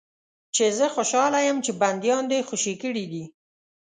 [0.55, 3.23] چې زه خوشاله یم چې بندیان دې خوشي کړي دي.